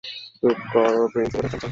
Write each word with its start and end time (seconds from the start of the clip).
চুপ 0.37 0.57
করো 0.71 1.01
প্রিন্সিপালের 1.11 1.49
চামচা। 1.51 1.67